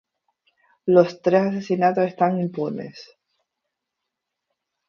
[0.87, 3.07] Los tres asesinatos están impunes.